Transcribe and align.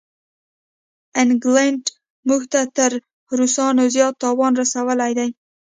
انګلینډ 1.21 1.83
موږ 2.27 2.41
ته 2.51 2.59
تر 2.77 2.91
روسانو 3.39 3.83
زیات 3.95 4.15
تاوان 4.23 4.51
رسولی 4.61 5.11
دی. 5.17 5.29